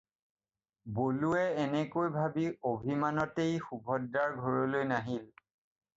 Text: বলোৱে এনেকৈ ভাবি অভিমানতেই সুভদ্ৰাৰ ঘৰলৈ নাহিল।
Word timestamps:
বলোৱে 0.99 1.43
এনেকৈ 1.65 2.09
ভাবি 2.15 2.47
অভিমানতেই 2.71 3.55
সুভদ্ৰাৰ 3.67 4.37
ঘৰলৈ 4.47 4.93
নাহিল। 4.95 5.29